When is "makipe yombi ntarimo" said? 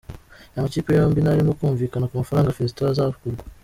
0.65-1.51